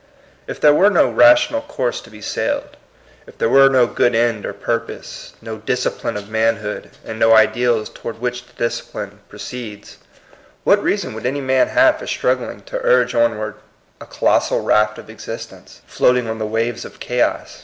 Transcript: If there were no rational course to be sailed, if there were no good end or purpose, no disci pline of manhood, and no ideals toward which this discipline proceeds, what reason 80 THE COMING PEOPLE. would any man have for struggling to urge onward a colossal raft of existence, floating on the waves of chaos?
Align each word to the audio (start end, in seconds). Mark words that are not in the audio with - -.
If 0.47 0.59
there 0.59 0.73
were 0.73 0.89
no 0.89 1.11
rational 1.11 1.61
course 1.61 2.01
to 2.01 2.09
be 2.09 2.23
sailed, 2.23 2.75
if 3.27 3.37
there 3.37 3.49
were 3.49 3.69
no 3.69 3.85
good 3.85 4.15
end 4.15 4.47
or 4.47 4.51
purpose, 4.53 5.35
no 5.43 5.59
disci 5.59 5.95
pline 5.95 6.17
of 6.17 6.27
manhood, 6.27 6.89
and 7.05 7.19
no 7.19 7.35
ideals 7.35 7.87
toward 7.87 8.19
which 8.19 8.45
this 8.47 8.55
discipline 8.79 9.19
proceeds, 9.29 9.97
what 10.63 10.81
reason 10.81 11.11
80 11.11 11.13
THE 11.13 11.13
COMING 11.13 11.13
PEOPLE. 11.13 11.13
would 11.21 11.25
any 11.27 11.41
man 11.41 11.67
have 11.75 11.99
for 11.99 12.07
struggling 12.07 12.61
to 12.63 12.79
urge 12.83 13.13
onward 13.13 13.55
a 13.99 14.07
colossal 14.07 14.61
raft 14.63 14.97
of 14.97 15.07
existence, 15.07 15.81
floating 15.85 16.27
on 16.27 16.39
the 16.39 16.47
waves 16.47 16.83
of 16.83 16.99
chaos? 16.99 17.59